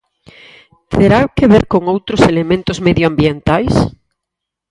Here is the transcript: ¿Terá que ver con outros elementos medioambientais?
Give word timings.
¿Terá 0.97 1.21
que 1.35 1.45
ver 1.53 1.63
con 1.71 1.81
outros 1.93 2.21
elementos 2.31 2.77
medioambientais? 2.87 3.73